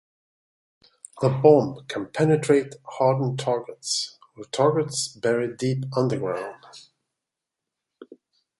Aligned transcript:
The 1.21 1.29
bomb 1.29 1.85
can 1.87 2.07
penetrate 2.07 2.73
hardened 2.83 3.37
targets 3.37 4.17
or 4.35 4.45
targets 4.45 5.07
buried 5.09 5.57
deep 5.57 5.83
underground. 5.95 6.65